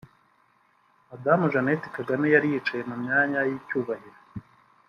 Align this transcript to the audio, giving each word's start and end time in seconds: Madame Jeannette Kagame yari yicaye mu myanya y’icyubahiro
Madame 1.09 1.43
Jeannette 1.51 1.87
Kagame 1.95 2.27
yari 2.35 2.47
yicaye 2.53 2.81
mu 2.89 2.95
myanya 3.03 3.39
y’icyubahiro 3.47 4.19